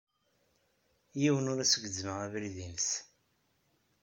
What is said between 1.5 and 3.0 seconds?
ur as-gezzmeɣ abrid-nnes.